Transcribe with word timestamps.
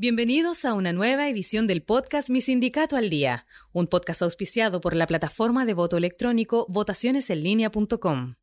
Bienvenidos 0.00 0.64
a 0.64 0.74
una 0.74 0.92
nueva 0.92 1.28
edición 1.28 1.66
del 1.66 1.82
podcast 1.82 2.30
Mi 2.30 2.40
Sindicato 2.40 2.96
al 2.96 3.10
Día, 3.10 3.44
un 3.72 3.88
podcast 3.88 4.22
auspiciado 4.22 4.80
por 4.80 4.94
la 4.94 5.08
plataforma 5.08 5.64
de 5.64 5.74
voto 5.74 5.96
electrónico 5.96 6.66
votacionesenlinea.com. 6.68 8.36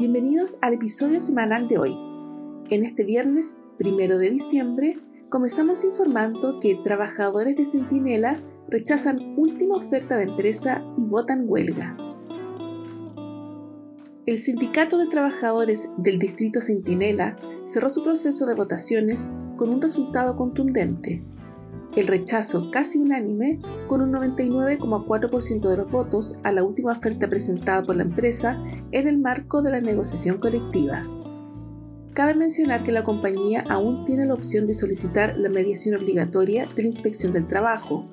Bienvenidos 0.00 0.56
al 0.60 0.74
episodio 0.74 1.20
semanal 1.20 1.68
de 1.68 1.78
hoy. 1.78 1.96
En 2.68 2.84
este 2.84 3.04
viernes, 3.04 3.58
primero 3.78 4.18
de 4.18 4.30
diciembre, 4.30 4.98
comenzamos 5.28 5.84
informando 5.84 6.58
que 6.58 6.74
trabajadores 6.82 7.56
de 7.56 7.64
Centinela 7.64 8.36
rechazan 8.70 9.36
última 9.38 9.76
oferta 9.76 10.16
de 10.16 10.24
empresa 10.24 10.82
y 10.98 11.02
votan 11.02 11.44
huelga. 11.46 11.96
El 14.26 14.36
Sindicato 14.36 14.98
de 14.98 15.06
Trabajadores 15.06 15.88
del 15.96 16.18
Distrito 16.18 16.60
Centinela 16.60 17.36
cerró 17.64 17.88
su 17.88 18.02
proceso 18.02 18.46
de 18.46 18.54
votaciones 18.56 19.30
con 19.62 19.70
un 19.70 19.80
resultado 19.80 20.34
contundente. 20.34 21.22
El 21.94 22.08
rechazo 22.08 22.72
casi 22.72 22.98
unánime, 22.98 23.60
con 23.86 24.00
un 24.00 24.10
99,4% 24.10 25.68
de 25.68 25.76
los 25.76 25.88
votos 25.88 26.36
a 26.42 26.50
la 26.50 26.64
última 26.64 26.90
oferta 26.90 27.28
presentada 27.28 27.84
por 27.84 27.94
la 27.94 28.02
empresa 28.02 28.60
en 28.90 29.06
el 29.06 29.18
marco 29.18 29.62
de 29.62 29.70
la 29.70 29.80
negociación 29.80 30.38
colectiva. 30.38 31.04
Cabe 32.12 32.34
mencionar 32.34 32.82
que 32.82 32.90
la 32.90 33.04
compañía 33.04 33.62
aún 33.68 34.04
tiene 34.04 34.26
la 34.26 34.34
opción 34.34 34.66
de 34.66 34.74
solicitar 34.74 35.38
la 35.38 35.48
mediación 35.48 35.94
obligatoria 35.94 36.66
de 36.74 36.82
la 36.82 36.88
inspección 36.88 37.32
del 37.32 37.46
trabajo, 37.46 38.04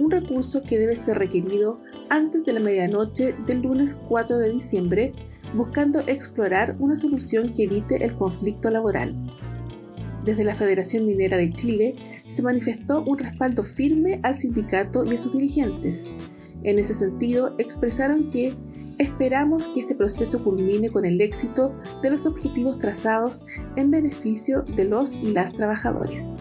un 0.00 0.10
recurso 0.10 0.64
que 0.64 0.76
debe 0.76 0.96
ser 0.96 1.18
requerido 1.18 1.82
antes 2.08 2.44
de 2.44 2.52
la 2.52 2.58
medianoche 2.58 3.36
del 3.46 3.62
lunes 3.62 3.96
4 4.08 4.38
de 4.38 4.50
diciembre, 4.50 5.12
buscando 5.54 6.00
explorar 6.00 6.74
una 6.80 6.96
solución 6.96 7.52
que 7.52 7.62
evite 7.62 8.04
el 8.04 8.16
conflicto 8.16 8.70
laboral 8.70 9.14
desde 10.26 10.44
la 10.44 10.54
Federación 10.54 11.06
Minera 11.06 11.38
de 11.38 11.50
Chile 11.50 11.94
se 12.26 12.42
manifestó 12.42 13.02
un 13.04 13.16
respaldo 13.16 13.62
firme 13.62 14.20
al 14.24 14.34
sindicato 14.34 15.04
y 15.04 15.14
a 15.14 15.18
sus 15.18 15.32
dirigentes. 15.32 16.12
En 16.64 16.78
ese 16.78 16.94
sentido, 16.94 17.54
expresaron 17.58 18.28
que 18.28 18.52
esperamos 18.98 19.66
que 19.68 19.80
este 19.80 19.94
proceso 19.94 20.42
culmine 20.42 20.90
con 20.90 21.04
el 21.04 21.20
éxito 21.20 21.74
de 22.02 22.10
los 22.10 22.26
objetivos 22.26 22.78
trazados 22.78 23.46
en 23.76 23.90
beneficio 23.90 24.62
de 24.62 24.84
los 24.84 25.14
y 25.14 25.32
las 25.32 25.52
trabajadores. 25.52 26.32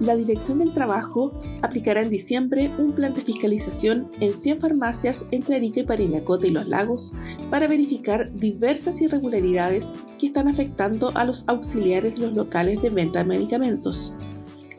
La 0.00 0.16
Dirección 0.16 0.60
del 0.60 0.72
Trabajo 0.72 1.32
aplicará 1.60 2.00
en 2.00 2.08
diciembre 2.08 2.72
un 2.78 2.92
plan 2.92 3.12
de 3.12 3.20
fiscalización 3.20 4.10
en 4.20 4.32
100 4.32 4.58
farmacias 4.58 5.26
entre 5.30 5.56
Arica 5.56 5.80
y 5.80 5.82
Parinacota 5.82 6.46
y 6.46 6.52
Los 6.52 6.66
Lagos 6.66 7.14
para 7.50 7.68
verificar 7.68 8.32
diversas 8.32 9.02
irregularidades 9.02 9.90
que 10.18 10.28
están 10.28 10.48
afectando 10.48 11.12
a 11.14 11.26
los 11.26 11.46
auxiliares 11.48 12.14
de 12.14 12.22
los 12.22 12.32
locales 12.32 12.80
de 12.80 12.88
venta 12.88 13.18
de 13.18 13.26
medicamentos. 13.26 14.16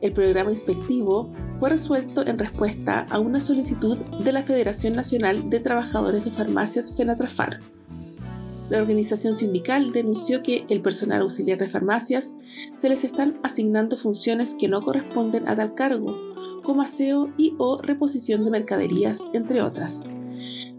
El 0.02 0.14
programa 0.14 0.50
inspectivo 0.50 1.32
fue 1.60 1.70
resuelto 1.70 2.26
en 2.26 2.40
respuesta 2.40 3.06
a 3.12 3.20
una 3.20 3.40
solicitud 3.40 4.00
de 4.24 4.32
la 4.32 4.42
Federación 4.42 4.96
Nacional 4.96 5.52
de 5.52 5.60
Trabajadores 5.60 6.26
de 6.26 6.32
Farmacias 6.32 6.96
FENATRAFAR 6.98 7.60
la 8.72 8.78
organización 8.78 9.36
sindical 9.36 9.92
denunció 9.92 10.42
que 10.44 10.64
el 10.70 10.82
personal 10.82 11.24
auxiliar 11.24 11.58
de 11.58 11.68
farmacias 11.68 12.38
se 12.78 12.88
les 12.88 13.04
están 13.04 13.38
asignando 13.44 13.98
funciones 13.98 14.56
que 14.58 14.70
no 14.70 14.82
corresponden 14.82 15.50
a 15.50 15.58
tal 15.58 15.76
cargo, 15.76 16.18
como 16.64 16.82
aseo 16.82 17.34
y 17.38 17.54
o 17.58 17.82
reposición 17.82 18.46
de 18.46 18.52
mercaderías, 18.52 19.20
entre 19.34 19.62
otras. 19.62 20.08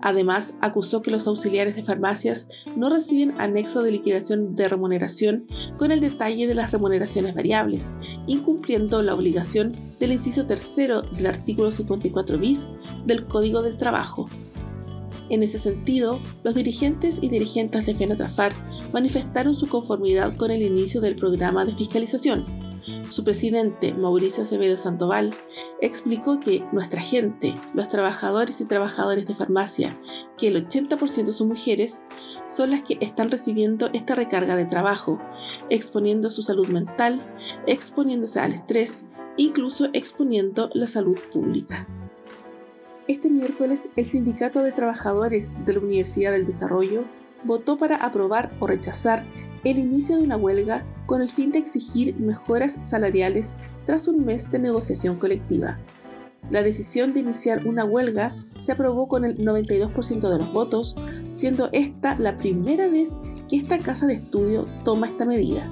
Además, 0.00 0.54
acusó 0.62 1.02
que 1.02 1.10
los 1.10 1.26
auxiliares 1.26 1.76
de 1.76 1.82
farmacias 1.82 2.48
no 2.76 2.88
reciben 2.88 3.38
anexo 3.38 3.82
de 3.82 3.90
liquidación 3.90 4.56
de 4.56 4.70
remuneración 4.70 5.46
con 5.76 5.92
el 5.92 6.00
detalle 6.00 6.46
de 6.46 6.54
las 6.54 6.72
remuneraciones 6.72 7.34
variables, 7.34 7.94
incumpliendo 8.26 9.02
la 9.02 9.14
obligación 9.14 9.76
del 10.00 10.12
inciso 10.12 10.46
tercero 10.46 11.02
del 11.02 11.26
artículo 11.26 11.70
54 11.70 12.38
bis 12.38 12.66
del 13.04 13.26
Código 13.26 13.60
del 13.60 13.76
Trabajo, 13.76 14.30
en 15.32 15.42
ese 15.42 15.58
sentido, 15.58 16.20
los 16.44 16.54
dirigentes 16.54 17.18
y 17.22 17.30
dirigentes 17.30 17.86
de 17.86 17.94
FENATRAFAR 17.94 18.52
manifestaron 18.92 19.54
su 19.54 19.66
conformidad 19.66 20.36
con 20.36 20.50
el 20.50 20.60
inicio 20.60 21.00
del 21.00 21.16
programa 21.16 21.64
de 21.64 21.74
fiscalización. 21.74 22.44
Su 23.08 23.24
presidente, 23.24 23.94
Mauricio 23.94 24.42
Acevedo 24.42 24.76
Sandoval, 24.76 25.30
explicó 25.80 26.38
que 26.38 26.62
nuestra 26.72 27.00
gente, 27.00 27.54
los 27.72 27.88
trabajadores 27.88 28.60
y 28.60 28.66
trabajadoras 28.66 29.26
de 29.26 29.34
farmacia, 29.34 29.98
que 30.36 30.48
el 30.48 30.68
80% 30.68 31.32
son 31.32 31.48
mujeres, 31.48 32.02
son 32.46 32.70
las 32.70 32.82
que 32.82 32.98
están 33.00 33.30
recibiendo 33.30 33.88
esta 33.94 34.14
recarga 34.14 34.54
de 34.54 34.66
trabajo, 34.66 35.18
exponiendo 35.70 36.30
su 36.30 36.42
salud 36.42 36.68
mental, 36.68 37.22
exponiéndose 37.66 38.38
al 38.38 38.52
estrés, 38.52 39.06
incluso 39.38 39.88
exponiendo 39.94 40.68
la 40.74 40.86
salud 40.86 41.18
pública. 41.32 41.88
Este 43.08 43.28
miércoles, 43.28 43.88
el 43.96 44.06
Sindicato 44.06 44.62
de 44.62 44.70
Trabajadores 44.70 45.54
de 45.66 45.72
la 45.72 45.80
Universidad 45.80 46.30
del 46.30 46.46
Desarrollo 46.46 47.02
votó 47.42 47.76
para 47.76 47.96
aprobar 47.96 48.52
o 48.60 48.68
rechazar 48.68 49.24
el 49.64 49.78
inicio 49.78 50.16
de 50.16 50.22
una 50.22 50.36
huelga 50.36 50.84
con 51.06 51.20
el 51.20 51.28
fin 51.28 51.50
de 51.50 51.58
exigir 51.58 52.14
mejoras 52.20 52.78
salariales 52.82 53.54
tras 53.86 54.06
un 54.06 54.24
mes 54.24 54.52
de 54.52 54.60
negociación 54.60 55.16
colectiva. 55.16 55.78
La 56.48 56.62
decisión 56.62 57.12
de 57.12 57.20
iniciar 57.20 57.66
una 57.66 57.84
huelga 57.84 58.32
se 58.60 58.70
aprobó 58.70 59.08
con 59.08 59.24
el 59.24 59.36
92% 59.38 60.28
de 60.28 60.38
los 60.38 60.52
votos, 60.52 60.96
siendo 61.32 61.70
esta 61.72 62.16
la 62.16 62.38
primera 62.38 62.86
vez 62.86 63.16
que 63.48 63.56
esta 63.56 63.80
casa 63.80 64.06
de 64.06 64.14
estudio 64.14 64.68
toma 64.84 65.08
esta 65.08 65.24
medida. 65.24 65.68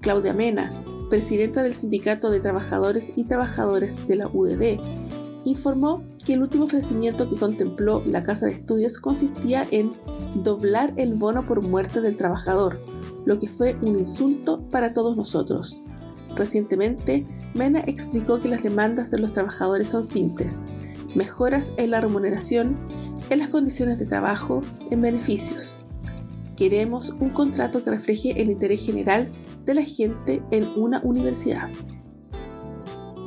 Claudia 0.00 0.32
Mena, 0.32 0.72
presidenta 1.10 1.62
del 1.62 1.74
Sindicato 1.74 2.30
de 2.30 2.40
Trabajadores 2.40 3.12
y 3.14 3.24
Trabajadoras 3.24 4.08
de 4.08 4.16
la 4.16 4.28
UDD, 4.28 4.80
informó 5.44 6.02
que 6.30 6.34
el 6.34 6.42
último 6.42 6.66
ofrecimiento 6.66 7.28
que 7.28 7.34
contempló 7.34 8.04
la 8.06 8.22
Casa 8.22 8.46
de 8.46 8.52
Estudios 8.52 9.00
consistía 9.00 9.66
en 9.72 9.94
doblar 10.44 10.92
el 10.94 11.14
bono 11.14 11.44
por 11.44 11.60
muerte 11.60 12.00
del 12.00 12.16
trabajador, 12.16 12.80
lo 13.24 13.40
que 13.40 13.48
fue 13.48 13.76
un 13.82 13.98
insulto 13.98 14.62
para 14.70 14.92
todos 14.92 15.16
nosotros. 15.16 15.82
Recientemente, 16.36 17.26
Mena 17.54 17.80
explicó 17.80 18.40
que 18.40 18.46
las 18.46 18.62
demandas 18.62 19.10
de 19.10 19.18
los 19.18 19.32
trabajadores 19.32 19.88
son 19.88 20.04
simples, 20.04 20.64
mejoras 21.16 21.72
en 21.78 21.90
la 21.90 22.00
remuneración, 22.00 22.78
en 23.28 23.40
las 23.40 23.48
condiciones 23.48 23.98
de 23.98 24.06
trabajo, 24.06 24.60
en 24.92 25.02
beneficios. 25.02 25.84
Queremos 26.54 27.12
un 27.18 27.30
contrato 27.30 27.82
que 27.82 27.90
refleje 27.90 28.40
el 28.40 28.52
interés 28.52 28.86
general 28.86 29.26
de 29.64 29.74
la 29.74 29.82
gente 29.82 30.44
en 30.52 30.68
una 30.76 31.00
universidad 31.02 31.70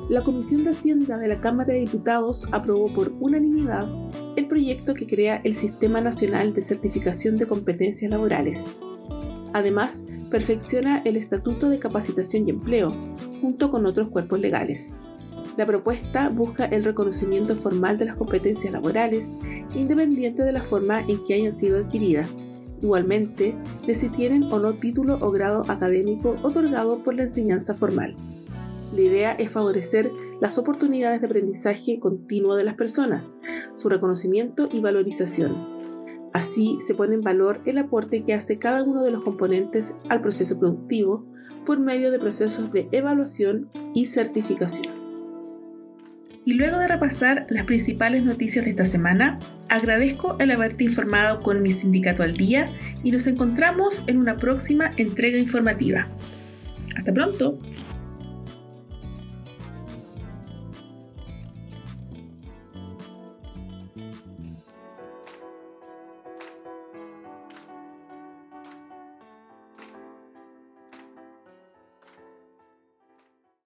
la 0.10 0.22
Comisión 0.22 0.64
de 0.64 0.72
Hacienda 0.72 1.18
de 1.18 1.28
la 1.28 1.40
Cámara 1.40 1.74
de 1.74 1.80
Diputados 1.82 2.46
aprobó 2.52 2.94
por 2.94 3.14
unanimidad 3.20 3.88
el 4.36 4.48
proyecto 4.48 4.94
que 4.94 5.08
crea 5.08 5.42
el 5.44 5.54
Sistema 5.54 6.02
Nacional 6.02 6.54
de 6.54 6.62
Certificación 6.62 7.38
de 7.38 7.48
Competencias 7.48 8.12
Laborales. 8.12 8.80
Además, 9.54 10.04
perfecciona 10.30 11.02
el 11.06 11.16
Estatuto 11.16 11.70
de 11.70 11.80
Capacitación 11.80 12.48
y 12.48 12.50
Empleo, 12.50 12.94
junto 13.42 13.70
con 13.70 13.86
otros 13.86 14.10
cuerpos 14.10 14.40
legales. 14.40 15.00
La 15.58 15.66
propuesta 15.66 16.30
busca 16.30 16.66
el 16.66 16.84
reconocimiento 16.84 17.56
formal 17.56 17.98
de 17.98 18.06
las 18.06 18.16
competencias 18.16 18.74
laborales, 18.74 19.38
independiente 19.76 20.44
de 20.44 20.52
la 20.52 20.64
forma 20.64 21.02
en 21.02 21.24
que 21.24 21.36
hayan 21.36 21.54
sido 21.54 21.78
adquiridas, 21.78 22.44
igualmente 22.82 23.56
de 23.86 23.94
si 23.94 24.10
tienen 24.10 24.44
o 24.52 24.60
no 24.60 24.74
título 24.74 25.18
o 25.22 25.32
grado 25.32 25.64
académico 25.70 26.36
otorgado 26.42 27.04
por 27.04 27.16
la 27.16 27.24
enseñanza 27.24 27.76
formal. 27.76 28.16
La 28.94 29.02
idea 29.02 29.32
es 29.32 29.50
favorecer 29.50 30.12
las 30.40 30.60
oportunidades 30.60 31.20
de 31.20 31.26
aprendizaje 31.26 32.00
continuo 32.00 32.56
de 32.56 32.64
las 32.64 32.76
personas, 32.76 33.40
su 33.76 33.90
reconocimiento 33.90 34.70
y 34.72 34.82
valorización. 34.82 35.56
Así 36.32 36.78
se 36.80 36.94
pone 36.94 37.16
en 37.16 37.22
valor 37.22 37.62
el 37.66 37.80
aporte 37.80 38.24
que 38.24 38.36
hace 38.36 38.60
cada 38.60 38.84
uno 38.84 39.04
de 39.04 39.10
los 39.10 39.24
componentes 39.24 39.96
al 40.10 40.22
proceso 40.22 40.60
productivo 40.60 41.26
por 41.66 41.80
medio 41.80 42.12
de 42.12 42.20
procesos 42.20 42.72
de 42.72 42.88
evaluación 42.92 43.72
y 43.96 44.06
certificación. 44.06 44.86
Y 46.46 46.54
luego 46.54 46.78
de 46.78 46.88
repasar 46.88 47.48
las 47.50 47.66
principales 47.66 48.24
noticias 48.24 48.64
de 48.64 48.72
esta 48.72 48.86
semana, 48.86 49.40
agradezco 49.70 50.38
el 50.40 50.52
haberte 50.52 50.84
informado 50.84 51.40
con 51.40 51.64
mi 51.64 51.72
sindicato 51.72 52.22
al 52.22 52.34
día 52.34 52.70
y 53.04 53.12
nos 53.12 53.26
encontramos 53.26 54.04
en 54.06 54.20
una 54.20 54.38
próxima 54.38 54.92
entrega 54.98 55.40
informativa. 55.40 56.10
Hasta 56.96 57.12
pronto. 57.12 57.60